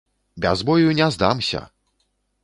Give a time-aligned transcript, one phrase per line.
[0.35, 1.67] Без бою не здамся!